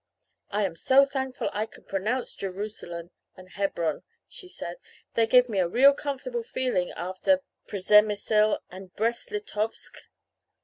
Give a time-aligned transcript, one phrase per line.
[0.49, 4.77] "'I am so thankful I can pronounce Jerusalem and Hebron,' she said.
[5.13, 9.99] 'They give me a real comfortable feeling after Przemysl and Brest Litovsk!